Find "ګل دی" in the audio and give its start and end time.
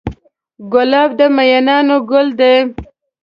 2.09-2.55